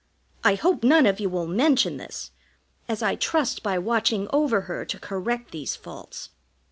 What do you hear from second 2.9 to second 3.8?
I trust by